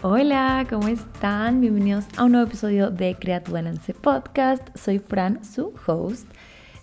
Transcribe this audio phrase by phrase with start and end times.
[0.00, 1.60] Hola, ¿cómo están?
[1.60, 4.62] Bienvenidos a un nuevo episodio de Crea tu Balance Podcast.
[4.76, 6.24] Soy Fran, su host.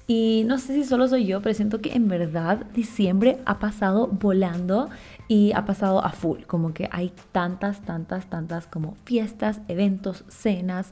[0.06, 4.08] Y no sé si solo soy yo, pero siento que en verdad diciembre ha pasado
[4.08, 4.90] volando
[5.30, 6.42] y ha pasado a full.
[6.42, 10.92] Como que hay tantas, tantas, tantas como fiestas, eventos, cenas,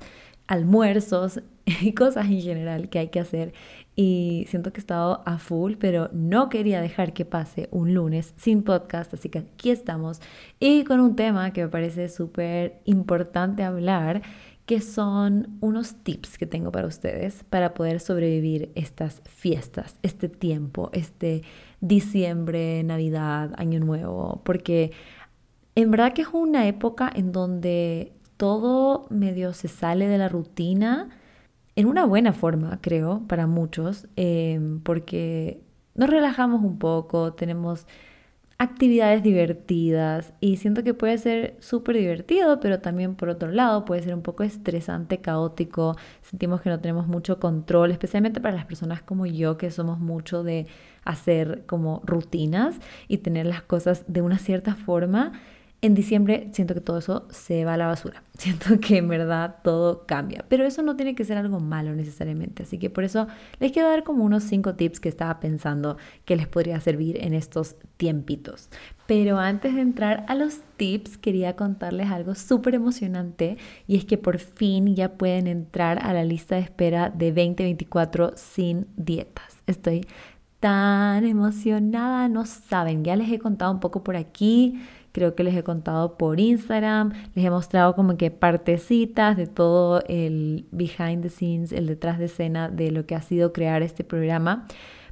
[0.54, 3.54] almuerzos y cosas en general que hay que hacer.
[3.96, 8.34] Y siento que he estado a full, pero no quería dejar que pase un lunes
[8.38, 10.22] sin podcast, así que aquí estamos.
[10.60, 14.22] Y con un tema que me parece súper importante hablar,
[14.66, 20.90] que son unos tips que tengo para ustedes para poder sobrevivir estas fiestas, este tiempo,
[20.94, 21.44] este
[21.82, 24.92] diciembre, Navidad, Año Nuevo, porque
[25.76, 31.08] en verdad que es una época en donde todo medio se sale de la rutina
[31.78, 35.62] en una buena forma, creo, para muchos, em, porque
[35.96, 37.88] nos relajamos un poco, tenemos
[38.58, 44.04] actividades divertidas y siento que puede ser súper divertido, pero también por otro lado puede
[44.04, 49.02] ser un poco estresante, caótico, sentimos que no tenemos mucho control, especialmente para las personas
[49.02, 50.68] como yo que somos mucho de
[51.06, 52.76] hacer como rutinas
[53.08, 55.32] y tener las cosas de una cierta forma
[55.84, 58.24] en diciembre siento que todo eso se va a la basura.
[58.38, 60.46] Siento que en verdad todo cambia.
[60.48, 62.64] Pero eso no tiene que ser algo malo necesariamente.
[62.64, 63.28] Así que por eso
[63.60, 67.34] les quiero dar como unos cinco tips que estaba pensando que les podría servir en
[67.34, 68.70] estos tiempitos.
[69.08, 74.18] Pero antes de entrar a los tips, quería contarles algo súper emocionante y es que
[74.18, 79.62] por fin ya pueden entrar a la lista de espera de 2024 sin dietas.
[79.68, 80.08] Estoy
[80.62, 84.80] tan emocionada, no saben, ya les he contado un poco por aquí
[85.14, 90.04] creo que les he contado por Instagram, les he mostrado como que partecitas de todo
[90.08, 94.04] el behind the scenes, el detrás de escena de lo que ha sido crear este
[94.04, 94.66] programa,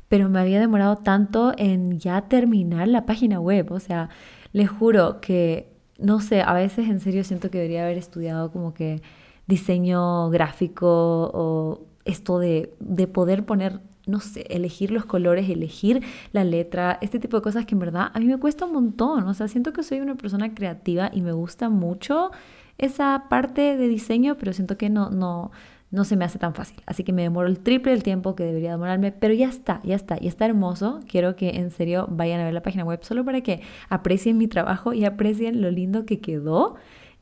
[0.10, 4.10] pero me había demorado tanto en ya terminar la página web, o sea,
[4.52, 8.74] les juro que, no sé, a veces en serio siento que debería haber estudiado como
[8.74, 9.02] que
[9.48, 13.80] diseño gráfico o esto de, de poder poner
[14.12, 18.12] no sé, elegir los colores, elegir la letra, este tipo de cosas que en verdad
[18.14, 19.28] a mí me cuesta un montón.
[19.28, 22.32] O sea, siento que soy una persona creativa y me gusta mucho
[22.78, 25.52] esa parte de diseño, pero siento que no, no,
[25.92, 26.82] no se me hace tan fácil.
[26.86, 29.96] Así que me demoro el triple del tiempo que debería demorarme, pero ya está, ya
[29.96, 31.00] está, y está hermoso.
[31.08, 34.48] Quiero que en serio vayan a ver la página web solo para que aprecien mi
[34.48, 36.76] trabajo y aprecien lo lindo que quedó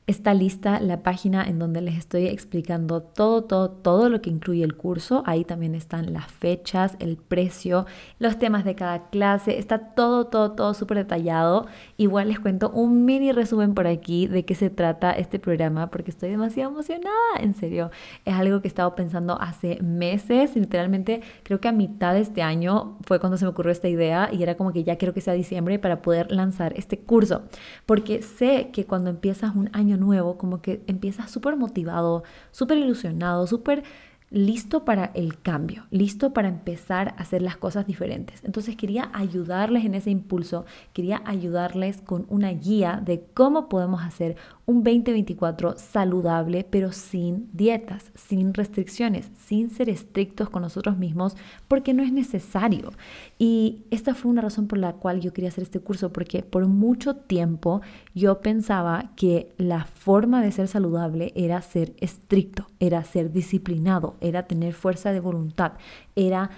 [0.09, 4.63] está lista la página en donde les estoy explicando todo, todo, todo lo que incluye
[4.63, 5.21] el curso.
[5.27, 7.85] Ahí también están las fechas, el precio,
[8.17, 9.59] los temas de cada clase.
[9.59, 11.67] Está todo, todo, todo súper detallado.
[11.97, 16.09] Igual les cuento un mini resumen por aquí de qué se trata este programa porque
[16.09, 17.13] estoy demasiado emocionada.
[17.39, 17.91] En serio,
[18.25, 20.55] es algo que he estado pensando hace meses.
[20.55, 24.29] Literalmente, creo que a mitad de este año fue cuando se me ocurrió esta idea
[24.31, 27.43] y era como que ya quiero que sea diciembre para poder lanzar este curso.
[27.85, 33.47] Porque sé que cuando empiezas un año nuevo, como que empiezas súper motivado, súper ilusionado,
[33.47, 33.83] súper
[34.31, 38.43] listo para el cambio, listo para empezar a hacer las cosas diferentes.
[38.43, 44.35] Entonces quería ayudarles en ese impulso, quería ayudarles con una guía de cómo podemos hacer
[44.69, 51.35] un 2024 saludable, pero sin dietas, sin restricciones, sin ser estrictos con nosotros mismos,
[51.67, 52.91] porque no es necesario.
[53.39, 56.67] Y esta fue una razón por la cual yo quería hacer este curso, porque por
[56.67, 57.81] mucho tiempo
[58.13, 64.47] yo pensaba que la forma de ser saludable era ser estricto, era ser disciplinado, era
[64.47, 65.73] tener fuerza de voluntad,
[66.15, 66.49] era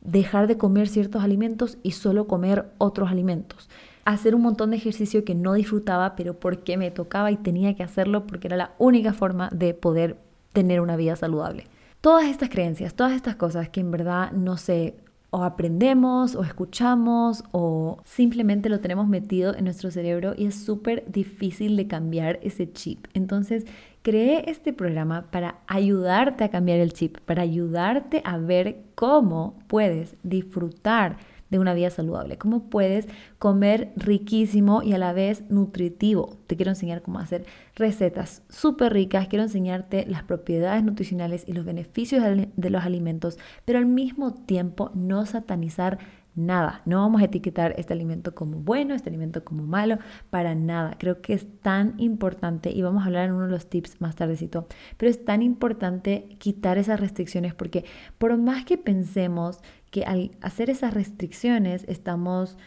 [0.00, 3.68] dejar de comer ciertos alimentos y solo comer otros alimentos
[4.06, 7.82] hacer un montón de ejercicio que no disfrutaba, pero porque me tocaba y tenía que
[7.82, 10.16] hacerlo porque era la única forma de poder
[10.52, 11.64] tener una vida saludable.
[12.00, 14.94] Todas estas creencias, todas estas cosas que en verdad no sé,
[15.36, 21.04] o aprendemos o escuchamos o simplemente lo tenemos metido en nuestro cerebro y es súper
[21.08, 23.06] difícil de cambiar ese chip.
[23.12, 23.66] Entonces,
[24.00, 30.16] creé este programa para ayudarte a cambiar el chip, para ayudarte a ver cómo puedes
[30.22, 31.18] disfrutar
[31.50, 33.06] de una vida saludable, cómo puedes
[33.38, 36.36] comer riquísimo y a la vez nutritivo.
[36.46, 37.44] Te quiero enseñar cómo hacer
[37.74, 43.78] recetas súper ricas, quiero enseñarte las propiedades nutricionales y los beneficios de los alimentos, pero
[43.78, 45.98] al mismo tiempo no satanizar
[46.36, 46.82] nada.
[46.84, 49.98] No vamos a etiquetar este alimento como bueno, este alimento como malo,
[50.30, 50.96] para nada.
[50.98, 54.14] Creo que es tan importante y vamos a hablar en uno de los tips más
[54.14, 57.84] tardecito, pero es tan importante quitar esas restricciones porque
[58.18, 59.60] por más que pensemos
[59.96, 62.58] que al hacer esas restricciones estamos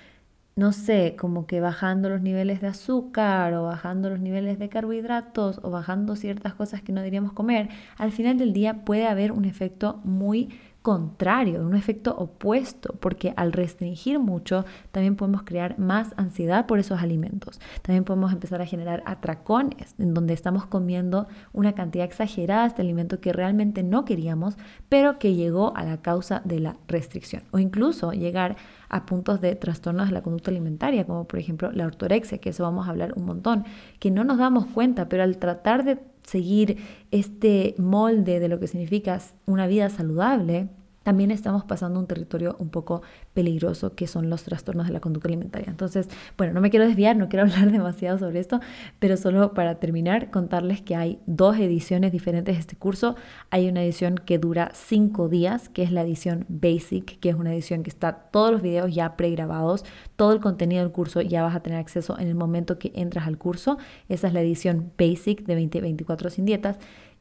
[0.56, 5.60] no sé, como que bajando los niveles de azúcar o bajando los niveles de carbohidratos
[5.64, 9.46] o bajando ciertas cosas que no deberíamos comer, al final del día puede haber un
[9.46, 10.50] efecto muy
[10.82, 17.02] contrario, un efecto opuesto, porque al restringir mucho también podemos crear más ansiedad por esos
[17.02, 17.60] alimentos.
[17.82, 22.82] También podemos empezar a generar atracones, en donde estamos comiendo una cantidad exagerada de este
[22.82, 27.44] alimento que realmente no queríamos, pero que llegó a la causa de la restricción.
[27.52, 28.56] O incluso llegar
[28.88, 32.64] a puntos de trastornos de la conducta alimentaria, como por ejemplo la ortorexia, que eso
[32.64, 33.66] vamos a hablar un montón,
[34.00, 35.98] que no nos damos cuenta, pero al tratar de
[36.30, 36.78] seguir
[37.12, 40.70] este molde de lo que significa una vida saludable,
[41.04, 43.02] también estamos pasando un territorio un poco
[43.34, 45.70] peligroso que son los trastornos de la conducta alimentaria.
[45.70, 48.60] Entonces, bueno, no me quiero desviar, no quiero hablar demasiado sobre esto,
[49.00, 53.16] pero solo para terminar, contarles que hay dos ediciones diferentes de este curso.
[53.50, 57.54] Hay una edición que dura cinco días, que es la edición Basic, que es una
[57.54, 59.86] edición que está todos los videos ya pregrabados,
[60.16, 63.26] todo el contenido del curso ya vas a tener acceso en el momento que entras
[63.28, 63.78] al curso.
[64.10, 66.78] Esa es la edición Basic de 2024 sin dietas.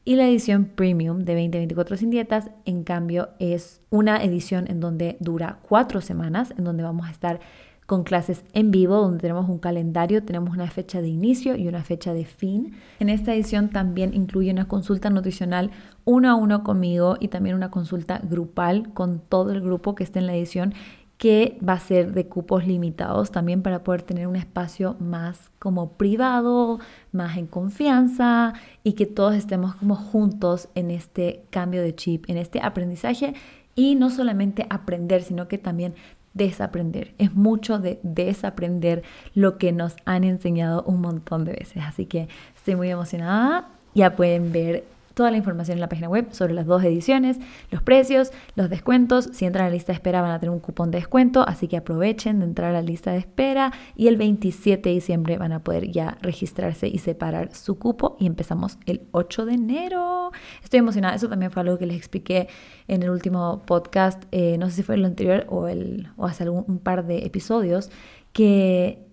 [0.09, 5.17] Y la edición Premium de 2024 sin dietas, en cambio, es una edición en donde
[5.19, 7.39] dura cuatro semanas, en donde vamos a estar
[7.85, 11.83] con clases en vivo, donde tenemos un calendario, tenemos una fecha de inicio y una
[11.83, 12.73] fecha de fin.
[12.99, 15.69] En esta edición también incluye una consulta nutricional
[16.05, 20.17] uno a uno conmigo y también una consulta grupal con todo el grupo que está
[20.17, 20.73] en la edición
[21.19, 25.91] que va a ser de cupos limitados también para poder tener un espacio más como
[25.97, 26.79] privado,
[27.11, 28.53] más en confianza
[28.85, 33.33] y que todos estemos como juntos en este cambio de chip, en este aprendizaje
[33.75, 35.93] y no solamente aprender, sino que también
[36.33, 37.13] desaprender.
[37.17, 41.83] Es mucho de desaprender lo que nos han enseñado un montón de veces.
[41.85, 43.67] Así que estoy muy emocionada.
[43.93, 44.85] Ya pueden ver
[45.19, 47.39] toda la información en la página web sobre las dos ediciones,
[47.71, 49.27] los precios, los descuentos.
[49.33, 51.67] Si entran a la lista de espera van a tener un cupón de descuento, así
[51.67, 55.51] que aprovechen de entrar a la lista de espera y el 27 de diciembre van
[55.51, 60.31] a poder ya registrarse y separar su cupo y empezamos el 8 de enero.
[60.63, 62.47] Estoy emocionada, eso también fue algo que les expliqué
[62.87, 66.79] en el último podcast, eh, no sé si fue el anterior o, el, hace algún,
[66.79, 67.91] par de episodios,
[68.31, 69.05] que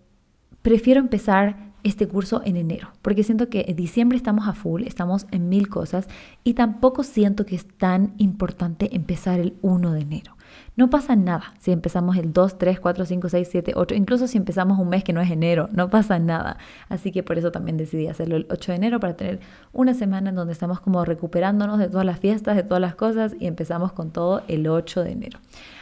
[0.62, 5.26] prefiero empezar este curso en enero, porque siento que en diciembre estamos a full, estamos
[5.30, 6.08] en mil cosas
[6.44, 10.35] y tampoco siento que es tan importante empezar el 1 de enero.
[10.76, 14.36] No pasa nada si empezamos el 2, 3, 4, 5, 6, 7, 8, incluso si
[14.36, 16.58] empezamos un mes que no es enero, no pasa nada.
[16.88, 19.40] Así que por eso también decidí hacerlo el 8 de enero para tener
[19.72, 23.34] una semana en donde estamos como recuperándonos de todas las fiestas, de todas las cosas
[23.38, 25.38] y empezamos con todo el 8 de enero.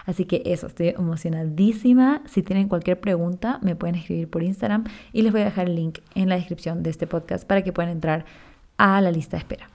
[0.06, 2.22] Así que eso, estoy emocionadísima.
[2.26, 5.76] Si tienen cualquier pregunta, me pueden escribir por Instagram y les voy a dejar el
[5.76, 8.24] link en la descripción de este podcast para que puedan entrar
[8.76, 9.68] a la lista de espera.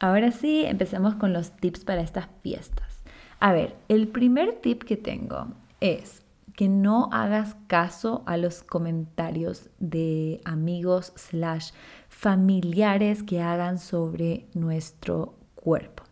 [0.00, 2.93] Ahora sí, empecemos con los tips para estas fiestas.
[3.44, 5.48] A ver, el primer tip que tengo
[5.78, 6.22] es
[6.56, 11.72] que no hagas caso a los comentarios de amigos slash
[12.08, 16.04] familiares que hagan sobre nuestro cuerpo.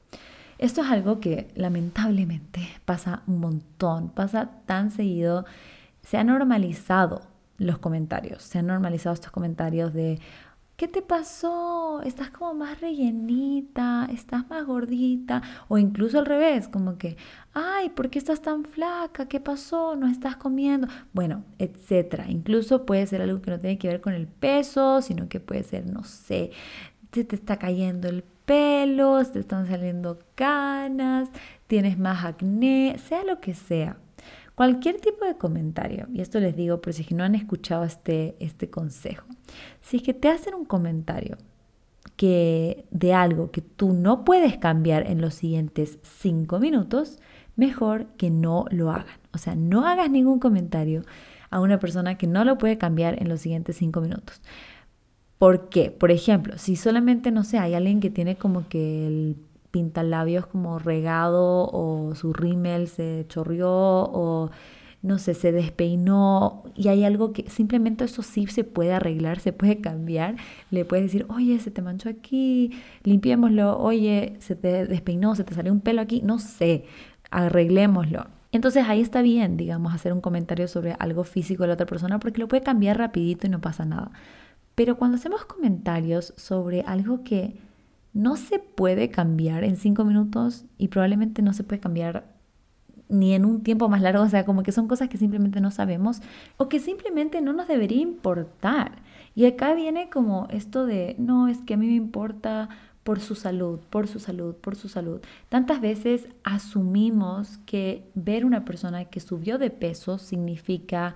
[0.58, 5.46] Esto es algo que lamentablemente pasa un montón, pasa tan seguido,
[6.02, 7.22] se ha normalizado
[7.56, 10.20] los comentarios, se han normalizado estos comentarios de,
[10.82, 12.02] ¿qué te pasó?
[12.02, 17.16] Estás como más rellenita, estás más gordita, o incluso al revés, como que,
[17.54, 19.28] ay, ¿por qué estás tan flaca?
[19.28, 19.94] ¿Qué pasó?
[19.94, 20.88] ¿No estás comiendo?
[21.12, 22.28] Bueno, etcétera.
[22.28, 25.62] Incluso puede ser algo que no tiene que ver con el peso, sino que puede
[25.62, 26.50] ser, no sé,
[27.12, 31.28] se te está cayendo el pelo, te están saliendo canas,
[31.68, 33.98] tienes más acné, sea lo que sea.
[34.62, 38.70] Cualquier tipo de comentario, y esto les digo por si no han escuchado este, este
[38.70, 39.26] consejo,
[39.80, 41.36] si es que te hacen un comentario
[42.14, 47.18] que de algo que tú no puedes cambiar en los siguientes cinco minutos,
[47.56, 49.18] mejor que no lo hagan.
[49.34, 51.02] O sea, no hagas ningún comentario
[51.50, 54.42] a una persona que no lo puede cambiar en los siguientes cinco minutos.
[55.38, 55.90] ¿Por qué?
[55.90, 59.36] Por ejemplo, si solamente, no sé, hay alguien que tiene como que el
[59.72, 64.50] pintalabios como regado o su rímel se chorrió o
[65.02, 69.52] no sé, se despeinó y hay algo que simplemente eso sí se puede arreglar, se
[69.52, 70.36] puede cambiar.
[70.70, 72.70] Le puedes decir, oye, se te manchó aquí,
[73.02, 76.84] limpiémoslo, oye, se te despeinó, se te salió un pelo aquí, no sé,
[77.32, 78.26] arreglémoslo.
[78.52, 82.20] Entonces ahí está bien, digamos, hacer un comentario sobre algo físico de la otra persona
[82.20, 84.12] porque lo puede cambiar rapidito y no pasa nada.
[84.76, 87.56] Pero cuando hacemos comentarios sobre algo que
[88.12, 92.32] no se puede cambiar en cinco minutos y probablemente no se puede cambiar
[93.08, 95.70] ni en un tiempo más largo, o sea, como que son cosas que simplemente no
[95.70, 96.22] sabemos
[96.56, 99.02] o que simplemente no nos debería importar.
[99.34, 102.70] Y acá viene como esto de, no, es que a mí me importa
[103.02, 105.20] por su salud, por su salud, por su salud.
[105.48, 111.14] Tantas veces asumimos que ver una persona que subió de peso significa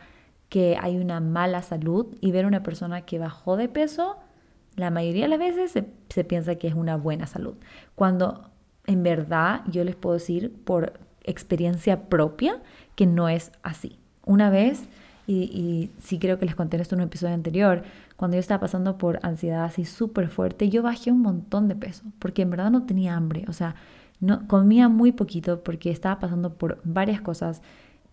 [0.49, 4.17] que hay una mala salud y ver una persona que bajó de peso
[4.77, 5.73] la mayoría de las veces
[6.09, 7.55] se, piensa que es una buena salud.
[7.95, 8.51] Cuando
[8.87, 12.63] en verdad yo les puedo decir por experiencia propia
[12.95, 13.99] que no es así.
[14.25, 14.89] Una vez,
[15.27, 17.83] y, sí creo que les conté esto en un episodio anterior,
[18.17, 22.05] cuando yo estaba pasando por ansiedad así súper fuerte, yo bajé un montón de peso,
[22.19, 23.75] porque en verdad no tenía hambre, o sea,
[24.21, 27.61] no, comía muy poquito porque estaba pasando por varias cosas,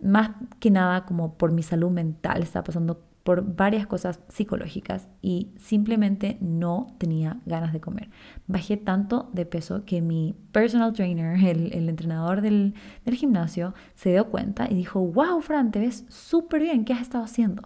[0.02, 5.52] más que nada como por mi salud mental, estaba pasando por varias cosas psicológicas y
[5.58, 8.10] simplemente no tenía ganas de comer.
[8.48, 12.76] Bajé tanto de peso que mi personal trainer, el, entrenador del,
[13.06, 17.02] del, gimnasio, se dio cuenta y dijo, wow, Fran, te ves súper bien, ¿qué has
[17.02, 17.64] estado haciendo?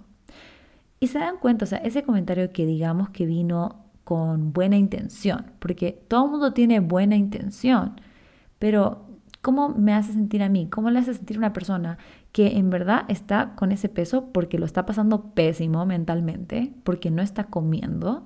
[1.00, 5.52] Y se dan cuenta, o sea, ese comentario que digamos que vino con buena intención,
[5.60, 8.00] porque todo el mundo tiene buena intención,
[8.58, 9.06] pero
[9.42, 10.70] ¿cómo me hace sentir a mí?
[10.70, 11.98] ¿Cómo le hace sentir una persona
[12.32, 17.22] que en verdad está con ese peso porque lo está pasando pésimo mentalmente, porque no
[17.22, 18.26] está comiendo?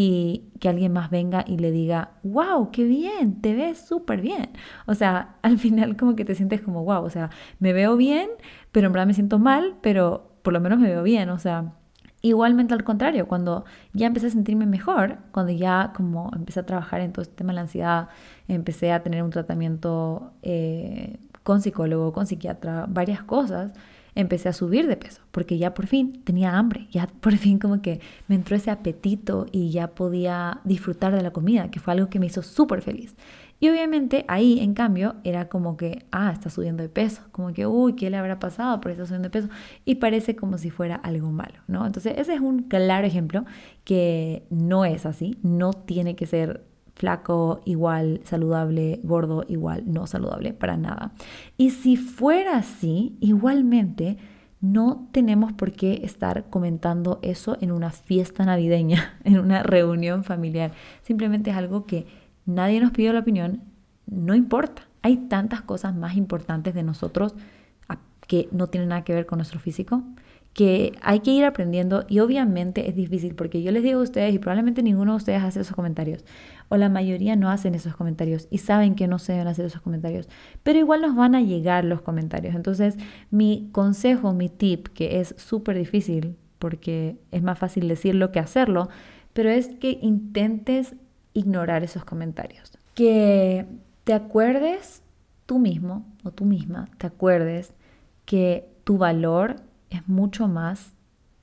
[0.00, 4.50] y que alguien más venga y le diga, wow, qué bien, te ves súper bien.
[4.86, 8.28] O sea, al final como que te sientes como, wow, o sea, me veo bien,
[8.70, 11.30] pero en verdad me siento mal, pero por lo menos me veo bien.
[11.30, 11.72] O sea,
[12.20, 17.00] Igualmente al contrario, cuando ya empecé a sentirme mejor, cuando ya como empecé a trabajar
[17.00, 18.08] en todo este tema de la ansiedad,
[18.48, 23.72] empecé a tener un tratamiento eh, con psicólogo, con psiquiatra, varias cosas,
[24.14, 27.80] empecé a subir de peso, porque ya por fin tenía hambre, ya por fin como
[27.80, 32.10] que me entró ese apetito y ya podía disfrutar de la comida, que fue algo
[32.10, 33.16] que me hizo súper feliz.
[33.60, 37.66] Y obviamente ahí, en cambio, era como que, ah, está subiendo de peso, como que,
[37.66, 39.48] uy, ¿qué le habrá pasado por estar subiendo de peso?
[39.86, 41.86] Y parece como si fuera algo malo, ¿no?
[41.86, 43.46] Entonces, ese es un claro ejemplo
[43.84, 50.52] que no es así, no tiene que ser flaco igual, saludable, gordo igual, no saludable,
[50.52, 51.12] para nada.
[51.56, 54.18] Y si fuera así, igualmente,
[54.60, 60.72] no tenemos por qué estar comentando eso en una fiesta navideña, en una reunión familiar.
[61.02, 62.06] Simplemente es algo que
[62.44, 63.62] nadie nos pidió la opinión,
[64.06, 64.82] no importa.
[65.02, 67.36] Hay tantas cosas más importantes de nosotros
[68.26, 70.02] que no tienen nada que ver con nuestro físico,
[70.58, 74.34] que hay que ir aprendiendo y obviamente es difícil porque yo les digo a ustedes
[74.34, 76.24] y probablemente ninguno de ustedes hace esos comentarios
[76.68, 79.82] o la mayoría no hacen esos comentarios y saben que no se deben hacer esos
[79.82, 80.28] comentarios,
[80.64, 82.56] pero igual nos van a llegar los comentarios.
[82.56, 82.96] Entonces
[83.30, 88.88] mi consejo, mi tip, que es súper difícil porque es más fácil decirlo que hacerlo,
[89.34, 90.96] pero es que intentes
[91.34, 92.76] ignorar esos comentarios.
[92.94, 93.64] Que
[94.02, 95.04] te acuerdes
[95.46, 97.74] tú mismo o tú misma, te acuerdes
[98.24, 100.94] que tu valor es mucho más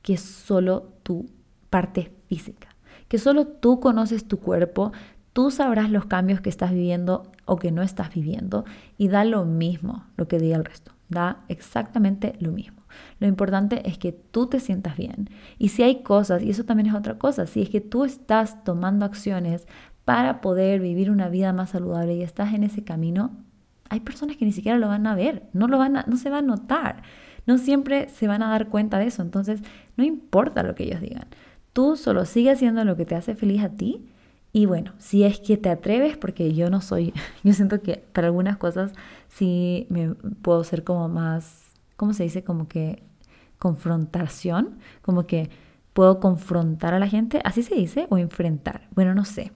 [0.01, 1.25] que solo tu
[1.69, 2.69] parte física,
[3.07, 4.91] que solo tú conoces tu cuerpo,
[5.33, 8.65] tú sabrás los cambios que estás viviendo o que no estás viviendo
[8.97, 12.83] y da lo mismo lo que diga el resto, da exactamente lo mismo.
[13.19, 15.29] Lo importante es que tú te sientas bien.
[15.57, 18.63] Y si hay cosas, y eso también es otra cosa, si es que tú estás
[18.63, 19.67] tomando acciones
[20.05, 23.31] para poder vivir una vida más saludable y estás en ese camino,
[23.89, 26.39] hay personas que ni siquiera lo van a ver, no, lo van no se va
[26.39, 27.03] a notar,
[27.45, 29.21] no siempre se van a dar cuenta de eso.
[29.21, 29.61] Entonces,
[29.97, 31.27] no importa lo que ellos digan,
[31.73, 34.05] tú solo sigue haciendo lo que te hace feliz a ti.
[34.53, 38.27] Y bueno, si es que te atreves, porque yo no soy, yo siento que para
[38.27, 38.93] algunas cosas
[39.27, 42.43] sí me puedo ser como más ¿cómo se dice?
[42.43, 43.03] Como que
[43.57, 45.49] confrontación, como que
[45.93, 48.87] puedo confrontar a la gente, así se dice, o enfrentar.
[48.93, 49.51] Bueno, no sé.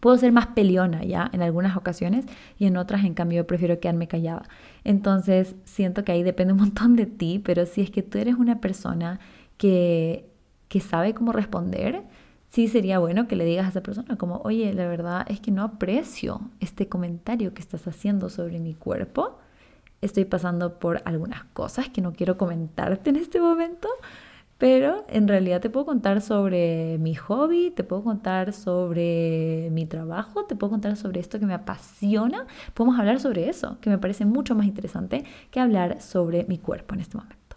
[0.00, 2.26] Puedo ser más peleona ya en algunas ocasiones
[2.58, 4.48] y en otras, en cambio, prefiero quedarme callada.
[4.84, 8.36] Entonces, siento que ahí depende un montón de ti, pero si es que tú eres
[8.36, 9.20] una persona
[9.58, 10.28] que,
[10.68, 12.02] que sabe cómo responder,
[12.48, 15.50] sí sería bueno que le digas a esa persona como, oye, la verdad es que
[15.50, 19.38] no aprecio este comentario que estás haciendo sobre mi cuerpo
[20.00, 23.88] estoy pasando por algunas cosas que no quiero comentarte en este momento,
[24.58, 30.46] pero en realidad te puedo contar sobre mi hobby, te puedo contar sobre mi trabajo,
[30.46, 32.46] te puedo contar sobre esto que me apasiona.
[32.72, 36.94] Podemos hablar sobre eso, que me parece mucho más interesante que hablar sobre mi cuerpo
[36.94, 37.56] en este momento.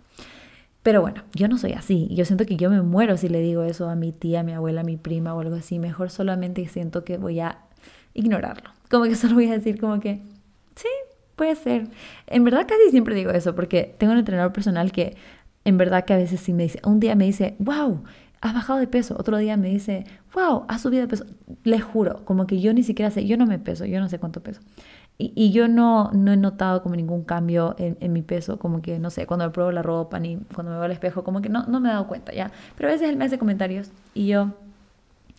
[0.83, 2.07] Pero bueno, yo no soy así.
[2.11, 4.53] Yo siento que yo me muero si le digo eso a mi tía, a mi
[4.53, 5.79] abuela, a mi prima o algo así.
[5.79, 7.59] Mejor solamente siento que voy a
[8.13, 8.71] ignorarlo.
[8.89, 10.21] Como que solo voy a decir como que,
[10.75, 10.87] sí,
[11.35, 11.87] puede ser.
[12.27, 15.15] En verdad casi siempre digo eso porque tengo un entrenador personal que
[15.69, 18.03] en verdad que a veces sí me dice, un día me dice, wow,
[18.41, 21.25] has bajado de peso, otro día me dice, wow, has subido de peso.
[21.63, 24.19] Les juro, como que yo ni siquiera sé, yo no me peso, yo no sé
[24.19, 24.61] cuánto peso.
[25.21, 29.09] Y, yo no, no he notado como ningún cambio en, mi peso, como que, no
[29.09, 31.65] sé, cuando me pruebo la ropa ni cuando me veo al espejo, como que no,
[31.65, 32.51] no me he dado cuenta, ¿ya?
[32.77, 34.53] Pero a veces él me hace comentarios y yo,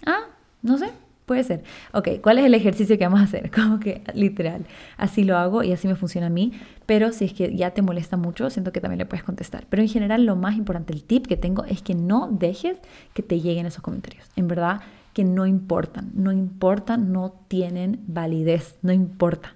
[0.05, 0.27] ah,
[0.61, 0.91] no sé,
[1.31, 1.63] Puede ser.
[1.93, 3.51] Ok, ¿cuál es el ejercicio que vamos a hacer?
[3.55, 6.51] Como que literal, así lo hago y así me funciona a mí,
[6.87, 9.65] pero si es que ya te molesta mucho, siento que también le puedes contestar.
[9.71, 12.79] Pero en general lo más importante, el tip que tengo es que no dejes
[13.15, 14.27] que te lleguen esos comentarios.
[14.35, 14.81] En verdad
[15.13, 19.55] que no importan, no importan, no tienen validez, no importa.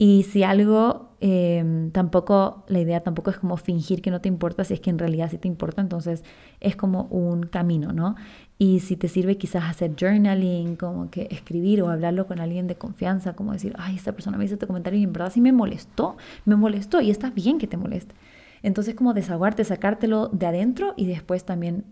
[0.00, 4.62] Y si algo, em, tampoco, la idea tampoco es como fingir que no te importa,
[4.62, 6.22] si es que en realidad sí te importa, entonces
[6.60, 8.14] es como un camino, ¿no?
[8.58, 12.76] Y si te sirve quizás hacer journaling, como que escribir o hablarlo con alguien de
[12.76, 15.52] confianza, como decir, ay, esta persona me hizo este comentario y en verdad sí me
[15.52, 18.14] molestó, me molestó y está bien que te moleste.
[18.62, 21.84] Entonces como desahogarte, sacártelo de adentro y después también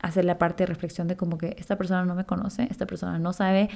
[0.00, 3.18] hacer la parte de reflexión de como que esta persona no me conoce, esta persona
[3.18, 3.68] no sabe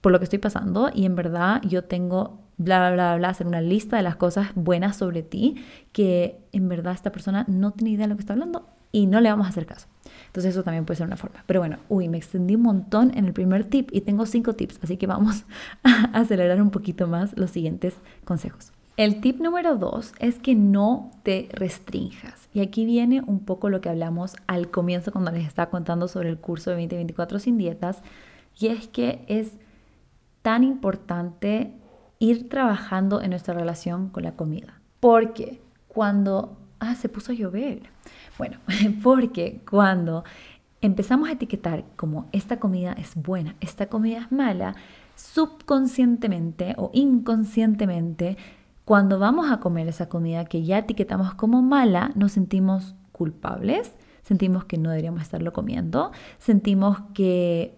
[0.00, 3.46] por lo que estoy pasando y en verdad yo tengo bla, bla, bla, bla, hacer
[3.46, 5.56] una lista de las cosas buenas sobre ti
[5.92, 9.20] que en verdad esta persona no tiene idea de lo que está hablando y no
[9.20, 9.86] le vamos a hacer caso.
[10.26, 11.44] Entonces eso también puede ser una forma.
[11.46, 14.80] Pero bueno, uy, me extendí un montón en el primer tip y tengo cinco tips,
[14.82, 15.44] así que vamos
[15.82, 17.94] a acelerar un poquito más los siguientes
[18.24, 18.72] consejos.
[18.98, 22.48] El tip número dos es que no te restrinjas.
[22.52, 26.30] Y aquí viene un poco lo que hablamos al comienzo cuando les estaba contando sobre
[26.30, 28.02] el curso de 2024 sin dietas.
[28.58, 29.52] Y es que es
[30.42, 31.74] tan importante
[32.18, 34.80] ir trabajando en nuestra relación con la comida.
[34.98, 36.56] Porque cuando...
[36.80, 37.82] Ah, se puso a llover.
[38.36, 38.58] Bueno,
[39.04, 40.24] porque cuando
[40.80, 44.74] empezamos a etiquetar como esta comida es buena, esta comida es mala,
[45.14, 48.36] subconscientemente o inconscientemente
[48.88, 53.92] cuando vamos a comer esa comida que ya etiquetamos como mala, nos sentimos culpables,
[54.22, 57.76] sentimos que no deberíamos estarlo comiendo, sentimos que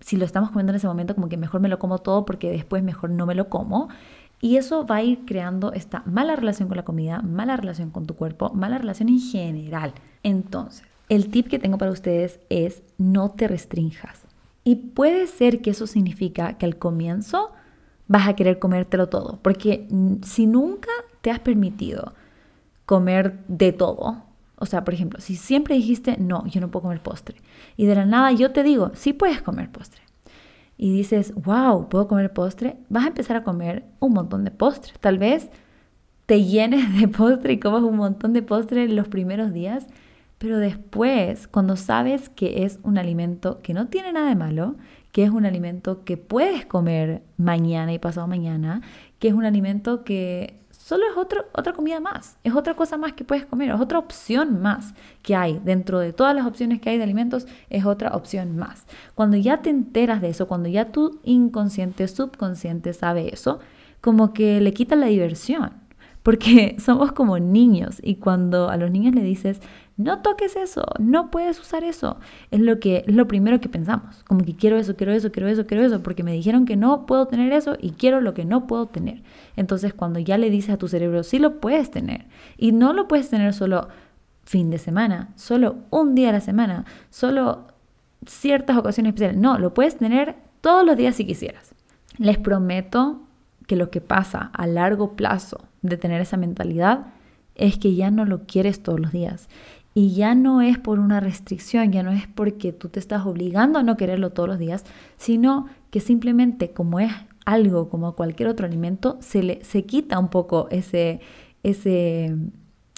[0.00, 2.50] si lo estamos comiendo en ese momento como que mejor me lo como todo porque
[2.50, 3.88] después mejor no me lo como.
[4.42, 8.04] Y eso va a ir creando esta mala relación con la comida, mala relación con
[8.04, 9.94] tu cuerpo, mala relación en general.
[10.22, 14.26] Entonces, el tip que tengo para ustedes es no te restrinjas.
[14.62, 17.50] Y puede ser que eso significa que al comienzo
[18.10, 19.38] vas a querer comértelo todo.
[19.40, 19.86] Porque
[20.22, 20.90] si nunca
[21.20, 22.12] te has permitido
[22.84, 24.24] comer de todo,
[24.56, 27.36] o sea, por ejemplo, si siempre dijiste, no, yo no puedo comer postre,
[27.76, 30.02] y de la nada yo te digo, sí puedes comer postre,
[30.76, 34.92] y dices, wow, puedo comer postre, vas a empezar a comer un montón de postre.
[34.98, 35.48] Tal vez
[36.26, 39.86] te llenes de postre y comas un montón de postre los primeros días,
[40.40, 44.76] pero después, cuando sabes que es un alimento que no tiene nada de malo,
[45.12, 48.80] que es un alimento que puedes comer mañana y pasado mañana,
[49.18, 53.22] que es un alimento que solo es otra comida más, es otra cosa más que
[53.22, 55.60] puedes comer, es otra opción más que hay.
[55.62, 58.86] Dentro de todas las opciones que hay de alimentos, es otra opción más.
[59.14, 63.60] Cuando ya te enteras de eso, cuando ya tu inconsciente, subconsciente sabe eso,
[64.00, 65.72] como que le quita la diversión.
[66.22, 69.60] Porque somos como niños y cuando a los niños le dices,
[70.00, 72.18] no toques eso, no puedes usar eso.
[72.50, 75.48] Es lo que es lo primero que pensamos, como que quiero eso, quiero eso, quiero
[75.48, 78.44] eso, quiero eso, porque me dijeron que no puedo tener eso y quiero lo que
[78.44, 79.22] no puedo tener.
[79.56, 83.08] Entonces, cuando ya le dices a tu cerebro, sí lo puedes tener y no lo
[83.08, 83.88] puedes tener solo
[84.44, 87.66] fin de semana, solo un día a la semana, solo
[88.26, 91.74] ciertas ocasiones especiales, no, lo puedes tener todos los días si quisieras.
[92.18, 93.20] Les prometo
[93.66, 97.06] que lo que pasa a largo plazo de tener esa mentalidad
[97.54, 99.48] es que ya no lo quieres todos los días
[99.94, 103.78] y ya no es por una restricción, ya no es porque tú te estás obligando
[103.78, 104.84] a no quererlo todos los días,
[105.16, 107.12] sino que simplemente como es
[107.44, 111.20] algo como cualquier otro alimento, se, le, se quita un poco ese,
[111.62, 112.36] ese,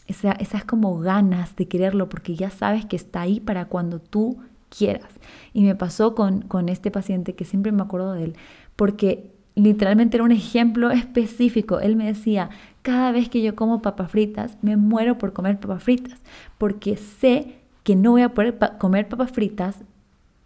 [0.07, 5.09] esas como ganas de quererlo porque ya sabes que está ahí para cuando tú quieras.
[5.53, 8.37] Y me pasó con, con este paciente que siempre me acuerdo de él,
[8.77, 11.81] porque literalmente era un ejemplo específico.
[11.81, 12.51] Él me decía,
[12.83, 16.21] cada vez que yo como papas fritas, me muero por comer papas fritas,
[16.59, 19.79] porque sé que no voy a poder comer papas fritas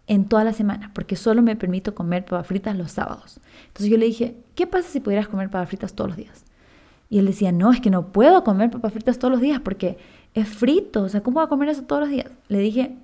[0.07, 3.39] en toda la semana, porque solo me permito comer papas fritas los sábados.
[3.67, 6.45] Entonces yo le dije, ¿qué pasa si pudieras comer papas fritas todos los días?
[7.09, 9.97] Y él decía, no, es que no puedo comer papas fritas todos los días porque
[10.33, 12.31] es frito, o sea, ¿cómo voy a comer eso todos los días?
[12.47, 12.95] Le dije,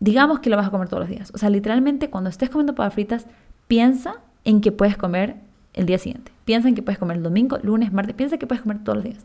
[0.00, 1.30] digamos que lo vas a comer todos los días.
[1.34, 3.26] O sea, literalmente cuando estés comiendo papas fritas,
[3.66, 5.36] piensa en que puedes comer
[5.78, 6.32] el día siguiente.
[6.44, 8.14] Piensa en que puedes comer el domingo, lunes, martes.
[8.14, 9.24] Piensa que puedes comer todos los días.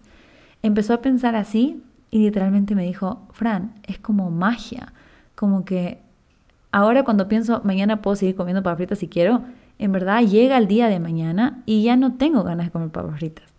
[0.61, 4.93] Empezó a pensar así y literalmente me dijo, Fran, es como magia.
[5.35, 5.99] Como que
[6.71, 9.41] ahora cuando pienso, mañana puedo seguir comiendo papas fritas si quiero,
[9.79, 13.17] en verdad llega el día de mañana y ya no tengo ganas de comer papas
[13.17, 13.52] fritas.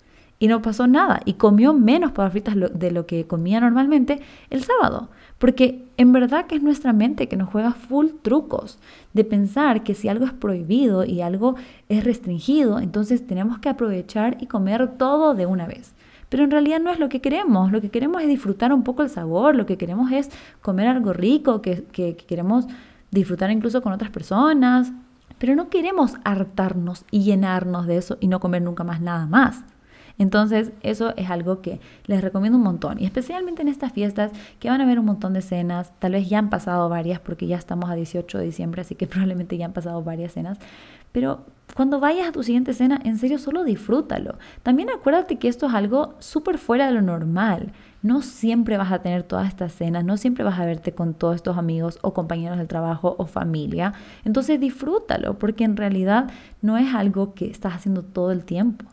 [0.44, 1.22] Y no pasó nada.
[1.24, 5.08] Y comió menos papas fritas de lo que comía normalmente el sábado.
[5.38, 8.78] Porque en verdad que es nuestra mente que nos juega full trucos
[9.14, 11.54] de pensar que si algo es prohibido y algo
[11.88, 15.94] es restringido, entonces tenemos que aprovechar y comer todo de una vez.
[16.28, 19.02] Pero en realidad no es lo que queremos, lo que queremos es disfrutar un poco
[19.02, 20.28] el sabor, lo que queremos es
[20.60, 22.66] comer algo rico, que, que queremos
[23.10, 24.92] disfrutar incluso con otras personas,
[25.38, 29.64] pero no queremos hartarnos y llenarnos de eso y no comer nunca más nada más.
[30.18, 33.00] Entonces, eso es algo que les recomiendo un montón.
[33.00, 35.92] Y especialmente en estas fiestas que van a haber un montón de cenas.
[35.98, 39.06] Tal vez ya han pasado varias porque ya estamos a 18 de diciembre, así que
[39.08, 40.58] probablemente ya han pasado varias cenas.
[41.12, 44.36] Pero cuando vayas a tu siguiente cena, en serio, solo disfrútalo.
[44.62, 47.72] También acuérdate que esto es algo súper fuera de lo normal.
[48.02, 51.36] No siempre vas a tener todas estas cenas, no siempre vas a verte con todos
[51.36, 53.94] estos amigos o compañeros del trabajo o familia.
[54.24, 56.30] Entonces disfrútalo, porque en realidad
[56.62, 58.84] no es algo que estás haciendo todo el tiempo.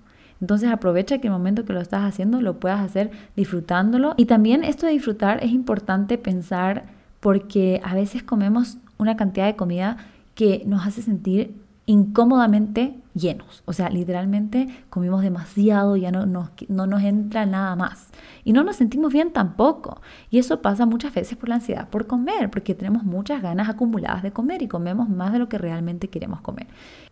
[0.41, 4.15] Entonces aprovecha que el momento que lo estás haciendo lo puedas hacer disfrutándolo.
[4.17, 6.85] Y también esto de disfrutar es importante pensar
[7.19, 9.97] porque a veces comemos una cantidad de comida
[10.35, 13.63] que nos hace sentir incómodamente llenos.
[13.65, 18.09] O sea, literalmente comimos demasiado, ya no nos, no nos entra nada más.
[18.43, 20.01] Y no nos sentimos bien tampoco.
[20.29, 24.23] Y eso pasa muchas veces por la ansiedad por comer, porque tenemos muchas ganas acumuladas
[24.23, 26.67] de comer y comemos más de lo que realmente queremos comer.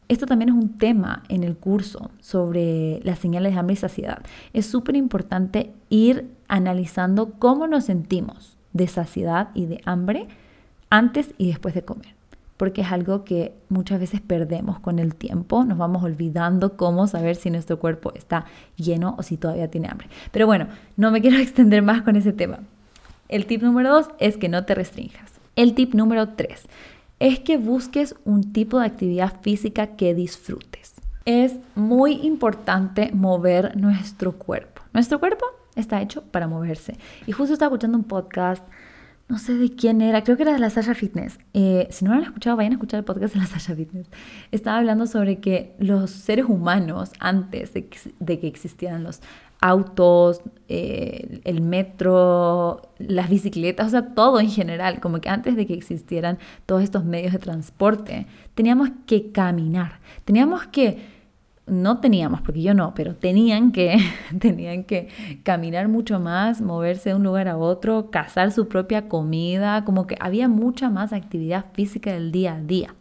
[0.07, 4.23] Esto también es un tema en el curso sobre las señales de hambre y saciedad.
[4.53, 10.27] Es súper importante ir analizando cómo nos sentimos de saciedad y de hambre
[10.89, 12.18] antes y después de comer
[12.59, 17.37] porque es algo que muchas veces perdemos con el tiempo, nos vamos olvidando cómo saber
[17.37, 18.43] si nuestro cuerpo está
[18.75, 20.09] lleno o si todavía tiene hambre.
[20.33, 20.67] Pero bueno,
[20.97, 22.59] no me quiero extender más con ese tema.
[23.29, 25.39] El tip número dos es que no te restringas.
[25.55, 26.67] El tip número tres
[27.19, 30.95] es que busques un tipo de actividad física que disfrutes.
[31.23, 34.81] Es muy importante mover nuestro cuerpo.
[34.91, 35.45] Nuestro cuerpo
[35.77, 36.97] está hecho para moverse.
[37.25, 38.67] Y justo estaba escuchando un podcast
[39.29, 41.39] no sé de quién era, creo que era de la Sasha Fitness.
[41.53, 44.09] Eh, si no lo han escuchado, vayan a escuchar el podcast de la Sasha Fitness.
[44.51, 49.21] Estaba hablando sobre que los seres humanos, antes de que, existieran los
[49.61, 55.67] autos, eh, el metro, las bicicletas, o sea, todo en general, como que antes de
[55.67, 61.18] que existieran todos estos medios de transporte, teníamos que caminar, teníamos que
[61.69, 63.97] no teníamos, porque yo no, pero tenían que,
[64.39, 65.09] tenían que
[65.43, 70.15] caminar mucho más, moverse de un lugar a otro, cazar su propia comida, como que
[70.19, 72.95] había mucha más actividad física del día a día.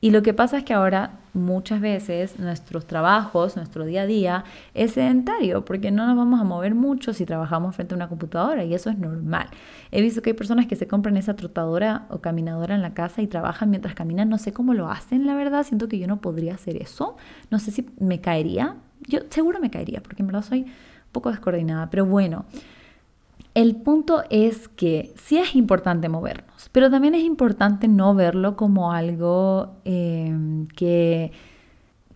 [0.00, 4.44] Y lo que pasa es que ahora muchas veces nuestros trabajos, nuestro día a día
[4.74, 8.62] es sedentario porque no nos vamos a mover mucho si trabajamos frente a una computadora
[8.64, 9.48] y eso es normal.
[9.90, 13.22] He visto que hay personas que se compran esa trotadora o caminadora en la casa
[13.22, 14.28] y trabajan mientras caminan.
[14.28, 15.64] No sé cómo lo hacen, la verdad.
[15.64, 17.16] Siento que yo no podría hacer eso.
[17.50, 18.76] No sé si me caería.
[19.00, 21.90] Yo seguro me caería porque en verdad soy un poco descoordinada.
[21.90, 22.44] Pero bueno,
[23.58, 28.92] el punto es que sí es importante movernos, pero también es importante no verlo como
[28.92, 31.32] algo em, que,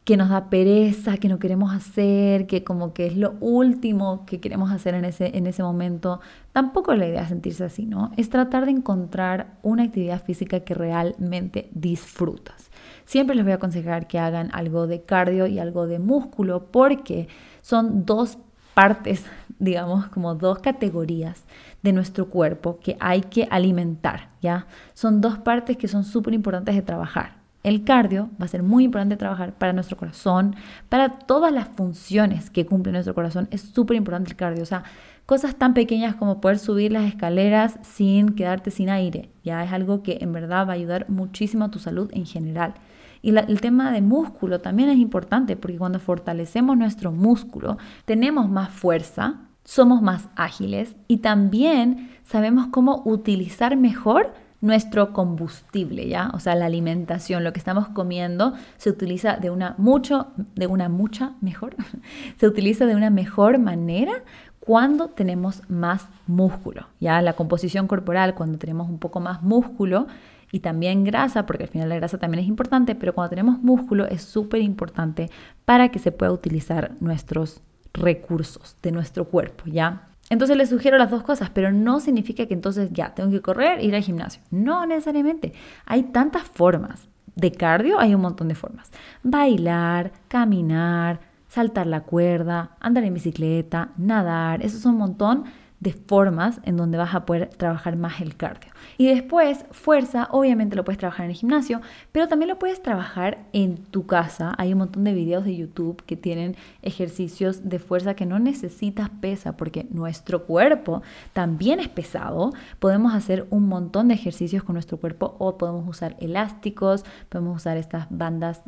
[0.05, 4.38] que nos da pereza, que no queremos hacer, que como que es lo último que
[4.38, 6.20] queremos hacer en ese, en ese momento.
[6.52, 8.12] Tampoco es la idea sentirse así, ¿no?
[8.16, 12.70] Es tratar de encontrar una actividad física que realmente disfrutas.
[13.05, 17.26] Siempre les voy a aconsejar que hagan algo de cardio y algo de músculo porque
[17.62, 18.38] son dos
[18.74, 19.24] partes,
[19.62, 21.44] digamos, como dos categorías
[21.85, 24.66] de nuestro cuerpo que hay que alimentar, ¿ya?
[24.92, 27.37] Son dos partes que son súper importantes de trabajar.
[27.62, 30.57] El cardio va a ser muy importante trabajar para nuestro corazón,
[30.88, 33.46] para todas las funciones que cumple nuestro corazón.
[33.53, 34.83] Es súper importante el cardio, o sea,
[35.27, 40.03] cosas tan pequeñas como poder subir las escaleras sin quedarte sin aire, ya es algo
[40.03, 42.75] que en verdad va a ayudar muchísimo a tu salud en general.
[43.22, 48.70] Y el tema de músculo también es importante porque cuando fortalecemos nuestro músculo tenemos más
[48.70, 56.31] fuerza, somos más ágiles y también sabemos cómo utilizar mejor nuestro combustible, ¿ya?
[56.35, 60.88] O sea, la alimentación, lo que estamos comiendo se utiliza de una mucho de una
[60.88, 61.75] mucha mejor,
[62.38, 64.22] se utiliza de una mejor manera
[64.61, 67.20] cuando tenemos más músculo, ¿ya?
[67.22, 70.07] La composición corporal cuando tenemos un poco más músculo
[70.53, 74.07] y también grasa, porque al final la grasa también es importante, pero cuando tenemos músculo
[74.07, 75.29] es súper importante
[75.64, 77.62] para que se pueda utilizar nuestros
[77.94, 80.09] recursos de nuestro cuerpo, ¿ya?
[80.31, 83.85] Entonces les sugiero las dos cosas, pero no significa que entonces ya tengo que correr
[83.85, 84.40] ir al gimnasio.
[84.50, 85.52] No necesariamente.
[85.85, 87.07] Hay tantas formas.
[87.35, 88.90] De cardio hay un montón de formas.
[89.22, 95.44] Bailar, caminar, saltar la cuerda, andar en bicicleta, nadar, eso es un montón
[95.83, 98.71] de formas en donde vas a poder trabajar más el cardio.
[98.99, 101.81] Y después, fuerza, obviamente lo puedes trabajar en el gimnasio,
[102.12, 104.55] pero también lo puedes trabajar en tu casa.
[104.59, 109.11] Hay un montón de videos de YouTube que tienen ejercicios de fuerza que no necesitas
[109.11, 112.53] pesa, porque nuestro cuerpo también es pesado.
[112.79, 117.77] Podemos hacer un montón de ejercicios con nuestro cuerpo o podemos usar elásticos, podemos usar
[117.77, 118.62] estas bandas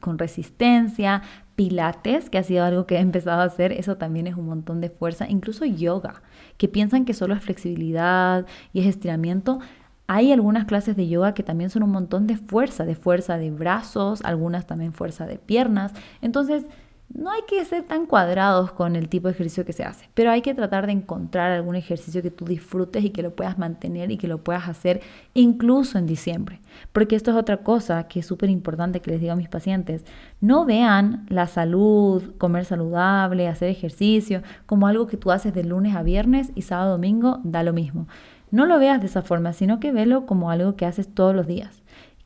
[0.00, 1.22] con resistencia,
[1.56, 4.80] pilates, que ha sido algo que he empezado a hacer, eso también es un montón
[4.80, 6.22] de fuerza, incluso yoga,
[6.56, 9.60] que piensan que solo es flexibilidad y es estiramiento.
[10.06, 13.50] Hay algunas clases de yoga que también son un montón de fuerza, de fuerza de
[13.50, 15.92] brazos, algunas también fuerza de piernas.
[16.20, 16.64] Entonces,
[17.14, 20.30] no hay que ser tan cuadrados con el tipo de ejercicio que se hace, pero
[20.30, 24.10] hay que tratar de encontrar algún ejercicio que tú disfrutes y que lo puedas mantener
[24.10, 25.02] y que lo puedas hacer
[25.34, 26.60] incluso en diciembre.
[26.92, 30.04] Porque esto es otra cosa que es súper importante que les digo a mis pacientes.
[30.40, 35.94] No vean la salud, comer saludable, hacer ejercicio como algo que tú haces de lunes
[35.94, 38.08] a viernes y sábado domingo da lo mismo.
[38.50, 41.46] No lo veas de esa forma, sino que velo como algo que haces todos los
[41.46, 41.82] días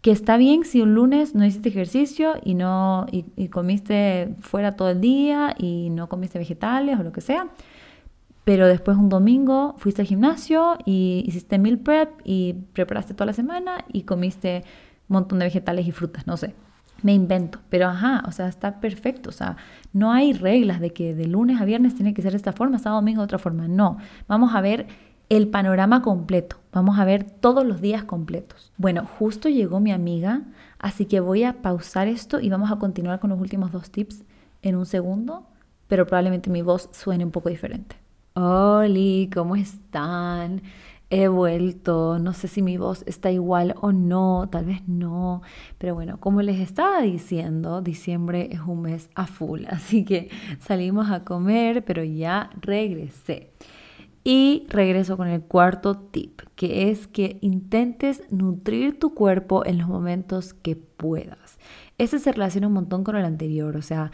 [0.06, 4.90] que está bien si un lunes no hiciste ejercicio y no y, comiste fuera todo
[4.90, 7.48] el día y no comiste vegetales o lo que sea,
[8.44, 13.32] pero después un domingo fuiste al gimnasio y hiciste meal prep y preparaste toda la
[13.32, 14.62] semana y comiste
[15.08, 16.54] un montón de vegetales y frutas, no sé.
[17.02, 19.56] Me invento, pero ajá, o sea, está perfecto, o sea,
[19.92, 22.78] no hay reglas de que de lunes a viernes tiene que ser de esta forma,
[22.78, 23.98] sábado domingo de otra forma, no.
[24.28, 24.86] Vamos a ver
[25.28, 26.56] el panorama completo.
[26.72, 28.72] Vamos a ver todos los días completos.
[28.76, 30.42] Bueno, justo llegó mi amiga,
[30.78, 34.24] así que voy a pausar esto y vamos a continuar con los últimos dos tips
[34.62, 35.46] en un segundo,
[35.88, 37.96] pero probablemente mi voz suene un poco diferente.
[38.34, 40.62] Hola, ¿cómo están?
[41.08, 45.40] He vuelto, no sé si mi voz está igual o no, tal vez no,
[45.78, 51.10] pero bueno, como les estaba diciendo, diciembre es un mes a full, así que salimos
[51.10, 53.52] a comer, pero ya regresé.
[54.28, 59.86] Y regreso con el cuarto tip, que es que intentes nutrir tu cuerpo en los
[59.86, 61.60] momentos que puedas.
[61.96, 64.10] Ese se relaciona un montón con el anterior, o sea,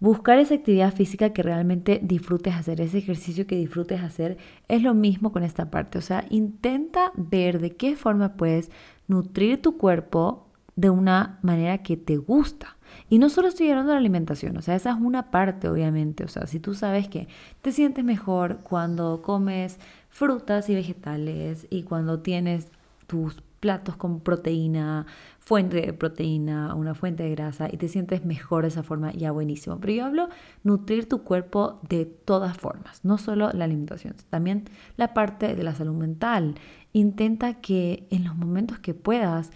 [0.00, 4.36] buscar esa actividad física que realmente disfrutes hacer, ese ejercicio que disfrutes hacer,
[4.68, 5.96] es lo mismo con esta parte.
[5.96, 8.70] O sea, intenta ver de qué forma puedes
[9.08, 10.46] nutrir tu cuerpo
[10.76, 12.76] de una manera que te gusta.
[13.08, 16.24] Y no solo estoy hablando de la alimentación, o sea, esa es una parte, obviamente.
[16.24, 17.28] O sea, si tú sabes que
[17.62, 19.78] te sientes mejor cuando comes
[20.10, 22.68] frutas y vegetales y cuando tienes
[23.06, 25.06] tus platos con proteína,
[25.38, 29.30] fuente de proteína, una fuente de grasa y te sientes mejor de esa forma, ya
[29.30, 29.78] buenísimo.
[29.80, 30.28] Pero yo hablo
[30.64, 34.64] nutrir tu cuerpo de todas formas, no solo la alimentación, también
[34.98, 36.56] la parte de la salud mental.
[36.92, 39.50] Intenta que en los momentos que puedas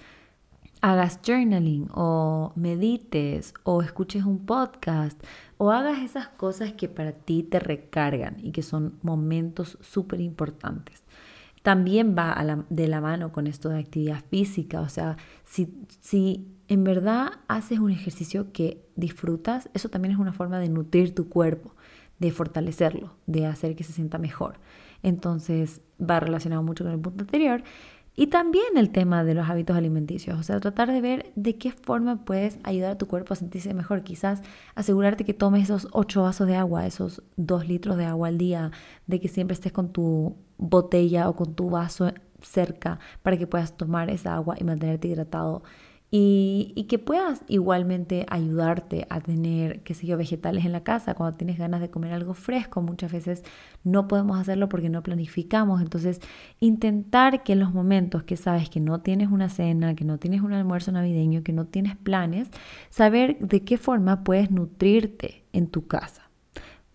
[0.81, 5.23] hagas journaling o medites o escuches un podcast
[5.57, 11.03] o hagas esas cosas que para ti te recargan y que son momentos súper importantes.
[11.63, 16.85] También va de la mano con esto de actividad física, o sea, si, si en
[16.85, 21.75] verdad haces un ejercicio que disfrutas, eso también es una forma de nutrir tu cuerpo,
[22.21, 24.61] de fortalecerlo, de hacer que se sienta mejor.
[25.03, 27.63] Entonces va relacionado mucho con el punto anterior
[28.21, 31.71] y también el tema de los hábitos alimenticios, o sea, tratar de ver de qué
[31.71, 34.03] forma puedes ayudar a tu cuerpo a sentirse mejor.
[34.03, 34.43] Quizás
[34.75, 38.73] asegurarte que tomes esos 8 vasos de agua, esos 2 litros de agua al día,
[39.07, 43.77] de que siempre estés con tu botella o con tu vaso cerca para que puedas
[43.77, 45.63] tomar esa agua y mantenerte hidratado
[46.11, 51.15] y, que puedas igualmente ayudarte a tener, qué sé yo, vegetales en la casa.
[51.15, 53.45] Cuando tienes ganas de comer algo fresco, muchas veces
[53.85, 55.83] no podemos hacerlo porque no planificamos.
[55.83, 56.21] Entonces,
[56.61, 60.41] intentar que en los momentos que sabes que no tienes una cena, que no tienes
[60.41, 62.49] un almuerzo navideño, que no tienes planes,
[62.89, 66.28] saber de qué forma puedes nutrirte en tu casa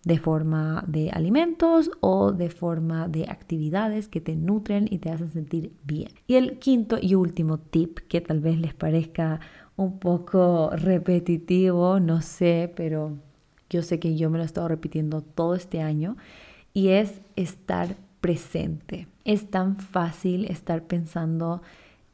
[0.04, 5.30] de forma de alimentos o de forma de actividades que te nutren y te hacen
[5.30, 6.10] sentir bien.
[6.26, 9.40] Y el quinto y último tip que tal vez les parezca
[9.76, 13.16] un poco repetitivo, no sé, pero
[13.70, 16.16] yo sé que yo me lo he estado repitiendo todo este año
[16.74, 19.08] y es estar presente.
[19.24, 21.62] Es tan fácil estar pensando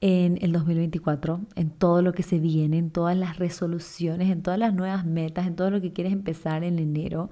[0.01, 4.59] en el 2024, en todo lo que se viene, en todas las resoluciones, en todas
[4.59, 7.31] las nuevas metas, en todo lo que quieres empezar en enero.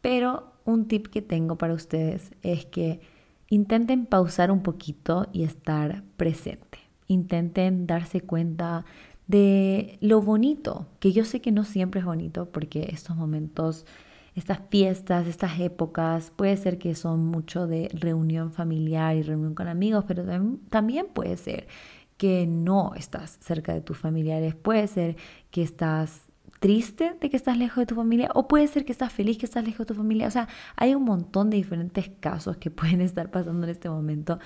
[0.00, 3.00] Pero un tip que tengo para ustedes es que
[3.48, 6.78] intenten pausar un poquito y estar presente.
[7.08, 8.84] Intenten darse cuenta
[9.26, 13.86] de lo bonito, que yo sé que no siempre es bonito porque estos momentos,
[14.34, 19.68] estas fiestas, estas épocas, puede ser que son mucho de reunión familiar y reunión con
[19.68, 20.24] amigos, pero
[20.68, 21.68] también puede ser
[22.16, 25.16] que no estás cerca de tus familiares, puede ser
[25.50, 26.29] que estás
[26.60, 29.46] triste de que estás lejos de tu familia o puede ser que estás feliz que
[29.46, 30.28] estás lejos de tu familia.
[30.28, 30.46] O sea,
[30.76, 34.38] hay un montón de diferentes casos que pueden estar pasando en este momento,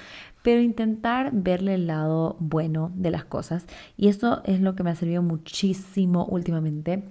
[0.43, 3.67] pero intentar verle el lado bueno de las cosas.
[3.97, 7.03] Y eso es lo que me ha servido muchísimo últimamente,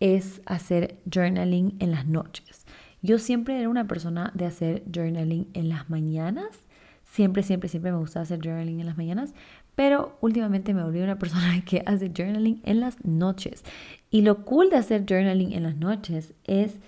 [0.00, 2.66] es hacer journaling en las noches.
[3.02, 6.48] Yo siempre era una persona de hacer journaling en las mañanas.
[7.04, 9.32] Siempre, siempre, siempre me gusta hacer journaling en las mañanas,
[9.74, 13.64] pero últimamente me volví una persona que hace journaling en las noches.
[14.12, 16.78] Y lo cool de hacer journaling en las noches es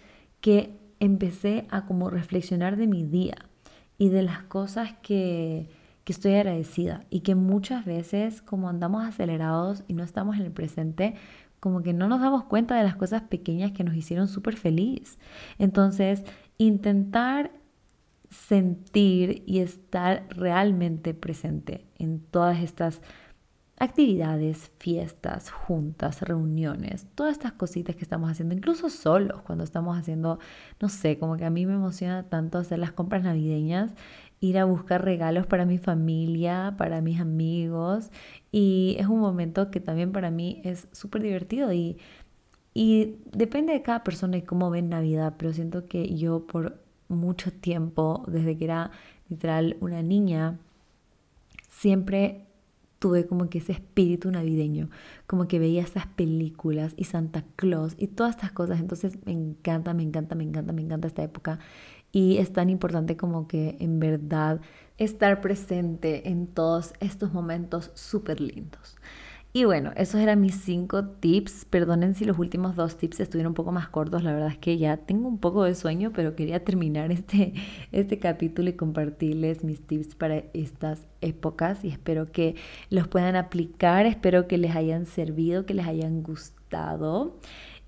[0.42, 3.34] que empecé a como reflexionar de mi día
[3.96, 5.70] y de las cosas que,
[6.04, 10.52] que estoy agradecida y que muchas veces como andamos acelerados y no estamos en el
[10.52, 11.14] presente,
[11.60, 15.18] como que no nos damos cuenta de las cosas pequeñas que nos hicieron súper feliz.
[15.58, 16.24] Entonces,
[16.58, 17.52] intentar
[18.28, 23.00] sentir y estar realmente presente en todas estas
[23.76, 30.38] actividades, fiestas, juntas, reuniones, todas estas cositas que estamos haciendo, incluso solos, cuando estamos haciendo,
[30.80, 33.92] no sé, como que a mí me emociona tanto hacer las compras navideñas,
[34.40, 38.10] ir a buscar regalos para mi familia, para mis amigos,
[38.52, 41.98] y es un momento que también para mí es súper divertido y,
[42.74, 47.52] y depende de cada persona y cómo ven Navidad, pero siento que yo por mucho
[47.52, 48.92] tiempo, desde que era
[49.28, 50.58] literal una niña,
[51.68, 52.46] siempre
[53.04, 54.88] tuve como que ese espíritu navideño,
[55.26, 59.92] como que veía esas películas y Santa Claus y todas estas cosas, entonces me encanta,
[59.92, 61.58] me encanta, me encanta, me encanta esta época
[62.12, 64.62] y es tan importante como que en verdad
[64.96, 68.96] estar presente en todos estos momentos súper lindos.
[69.56, 71.64] Y bueno, esos eran mis cinco tips.
[71.66, 74.24] Perdonen si los últimos dos tips estuvieron un poco más cortos.
[74.24, 77.54] La verdad es que ya tengo un poco de sueño, pero quería terminar este,
[77.92, 82.56] este capítulo y compartirles mis tips para estas épocas y espero que
[82.90, 84.06] los puedan aplicar.
[84.06, 87.38] Espero que les hayan servido, que les hayan gustado.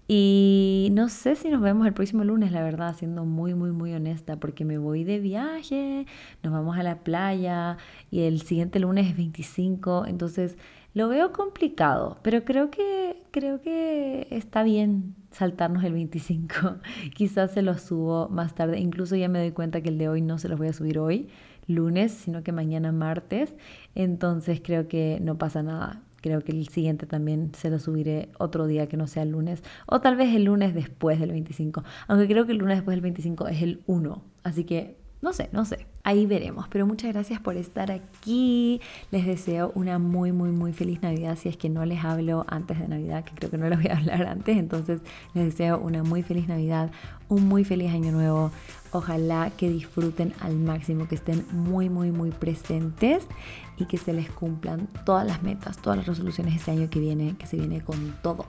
[0.08, 3.92] Y no sé si nos vemos el próximo lunes, la verdad, siendo muy, muy, muy
[3.92, 6.06] honesta, porque me voy de viaje,
[6.42, 7.76] nos vamos a la playa
[8.10, 10.56] y el siguiente lunes es 25, entonces
[10.96, 16.54] lo veo complicado, pero creo que, creo que está bien saltarnos el 25.
[17.14, 18.78] Quizás se los subo más tarde.
[18.80, 20.98] Incluso ya me doy cuenta que el de hoy no se los voy a subir
[20.98, 21.28] hoy,
[21.66, 23.54] lunes, sino que mañana martes.
[23.94, 26.05] Entonces creo que no pasa nada.
[26.26, 29.62] Creo que el siguiente también se lo subiré otro día que no sea el lunes.
[29.86, 31.84] O tal vez el lunes después del 25.
[32.08, 34.24] Aunque creo que el lunes después del 25 es el 1.
[34.42, 35.86] Así que no sé, no sé.
[36.02, 36.66] Ahí veremos.
[36.66, 38.80] Pero muchas gracias por estar aquí.
[39.12, 41.38] Les deseo una muy, muy, muy feliz Navidad.
[41.40, 43.88] Si es que no les hablo antes de Navidad, que creo que no les voy
[43.92, 44.56] a hablar antes.
[44.56, 46.90] Entonces les deseo una muy feliz Navidad,
[47.28, 48.50] un muy feliz año nuevo.
[48.90, 53.28] Ojalá que disfruten al máximo, que estén muy, muy, muy presentes
[53.76, 57.36] y que se les cumplan todas las metas, todas las resoluciones este año que viene,
[57.38, 58.46] que se viene con todo.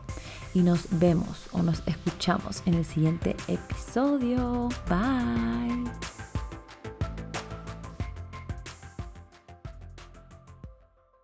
[0.54, 4.70] Y nos vemos o nos escuchamos en el siguiente episodio.
[4.90, 6.17] Bye.